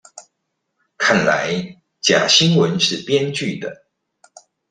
[0.97, 3.85] 看來假新聞是編劇的